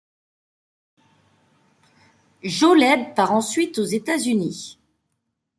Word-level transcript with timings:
Jo 2.57 2.73
Leb 2.73 3.13
part 3.13 3.31
ensuite 3.33 3.77
aux 3.77 3.83
États-Unis. 3.85 4.79